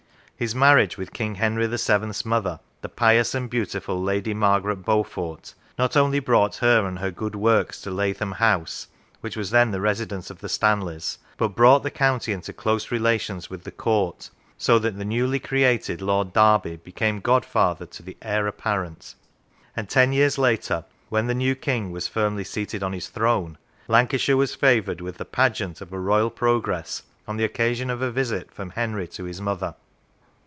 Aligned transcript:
His 0.43 0.55
marriage 0.55 0.97
with 0.97 1.13
King 1.13 1.35
Henry 1.35 1.67
VII. 1.67 1.77
's 2.13 2.25
mother, 2.25 2.59
the 2.81 2.89
pious 2.89 3.35
and 3.35 3.47
beautiful 3.47 4.01
Lady 4.01 4.33
Margaret 4.33 4.77
Beaufort, 4.77 5.53
not 5.77 5.95
only 5.95 6.19
brought 6.19 6.55
her 6.65 6.83
and 6.87 6.97
her 6.97 7.11
good 7.11 7.35
works 7.35 7.79
to 7.81 7.91
Lathom 7.91 8.31
House, 8.31 8.87
which 9.19 9.37
was 9.37 9.51
then 9.51 9.69
the 9.69 9.79
residence 9.79 10.31
of 10.31 10.39
the 10.39 10.49
Stanleys, 10.49 11.19
but 11.37 11.49
brought 11.49 11.83
the 11.83 11.91
county 11.91 12.33
into 12.33 12.53
close 12.53 12.89
relations 12.89 13.51
with 13.51 13.65
the 13.65 13.71
Court, 13.71 14.31
so 14.57 14.79
that 14.79 14.97
the 14.97 15.05
newly 15.05 15.37
created 15.39 16.01
Lord 16.01 16.33
Derby 16.33 16.77
became 16.77 17.19
god 17.19 17.45
father 17.45 17.85
to 17.85 18.01
the 18.01 18.17
heir 18.23 18.47
apparent, 18.47 19.13
and 19.77 19.87
ten 19.87 20.11
years 20.11 20.39
later, 20.39 20.85
when 21.09 21.27
the 21.27 21.35
new 21.35 21.53
King 21.53 21.91
was 21.91 22.07
firmly 22.07 22.43
seated 22.43 22.81
on 22.81 22.93
his 22.93 23.09
throne, 23.09 23.59
Lan 23.87 24.07
cashire 24.07 24.37
was 24.37 24.55
favoured 24.55 25.01
with 25.01 25.17
the 25.19 25.23
pageant 25.25 25.81
of 25.81 25.93
a 25.93 25.99
Royal 25.99 26.31
progress, 26.31 27.03
on 27.27 27.37
the 27.37 27.45
occasion 27.45 27.91
of 27.91 28.01
a 28.01 28.09
visit 28.09 28.51
from 28.51 28.71
Henry 28.71 29.07
to 29.09 29.25
his 29.25 29.39
mother. 29.39 29.75